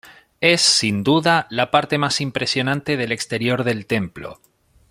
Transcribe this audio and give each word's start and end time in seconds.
Es, 0.39 0.61
sin 0.61 1.03
duda, 1.03 1.45
la 1.51 1.69
parte 1.69 1.99
más 1.99 2.21
impresionante 2.21 2.97
del 2.97 3.11
exterior 3.11 3.63
del 3.63 3.85
templo. 3.85 4.41